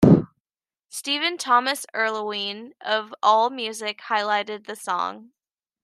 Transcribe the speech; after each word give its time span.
Stephen 0.89 1.37
Thomas 1.37 1.85
Erlewine 1.93 2.71
of 2.83 3.13
AllMusic 3.21 3.97
highlighted 3.99 4.65
the 4.65 4.75
song. 4.75 5.29